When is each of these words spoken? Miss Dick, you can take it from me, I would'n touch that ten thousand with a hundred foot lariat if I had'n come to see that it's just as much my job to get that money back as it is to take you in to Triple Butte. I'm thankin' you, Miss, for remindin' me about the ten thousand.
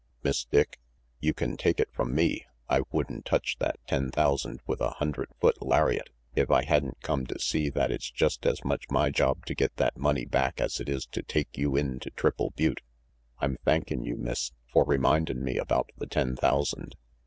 Miss 0.23 0.45
Dick, 0.45 0.79
you 1.19 1.31
can 1.31 1.55
take 1.57 1.79
it 1.79 1.93
from 1.93 2.15
me, 2.15 2.47
I 2.67 2.79
would'n 2.91 3.21
touch 3.23 3.57
that 3.59 3.77
ten 3.85 4.09
thousand 4.09 4.59
with 4.65 4.81
a 4.81 4.89
hundred 4.95 5.27
foot 5.39 5.61
lariat 5.61 6.09
if 6.35 6.49
I 6.49 6.63
had'n 6.65 6.95
come 7.03 7.27
to 7.27 7.37
see 7.37 7.69
that 7.69 7.91
it's 7.91 8.09
just 8.09 8.47
as 8.47 8.65
much 8.65 8.89
my 8.89 9.11
job 9.11 9.45
to 9.45 9.53
get 9.53 9.75
that 9.75 9.97
money 9.99 10.25
back 10.25 10.59
as 10.59 10.79
it 10.79 10.89
is 10.89 11.05
to 11.11 11.21
take 11.21 11.55
you 11.55 11.75
in 11.75 11.99
to 11.99 12.09
Triple 12.09 12.49
Butte. 12.55 12.81
I'm 13.37 13.57
thankin' 13.63 14.03
you, 14.03 14.15
Miss, 14.15 14.53
for 14.73 14.83
remindin' 14.85 15.43
me 15.43 15.57
about 15.57 15.91
the 15.95 16.07
ten 16.07 16.35
thousand. 16.35 16.95